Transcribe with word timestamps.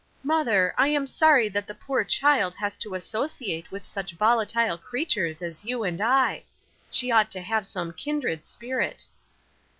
"Mother, 0.23 0.73
I 0.79 0.87
am 0.87 1.05
sorry 1.05 1.47
that 1.49 1.67
the 1.67 1.75
poor 1.75 2.03
child 2.03 2.55
has 2.55 2.75
to 2.79 2.95
associate 2.95 3.69
with 3.69 3.83
such 3.83 4.13
volatile 4.13 4.79
creatures 4.79 5.43
as 5.43 5.63
you 5.63 5.83
and 5.83 6.01
I. 6.01 6.43
She 6.89 7.11
ought 7.11 7.29
to 7.29 7.41
have 7.41 7.67
some 7.67 7.93
kindred 7.93 8.47
spirit." 8.47 9.05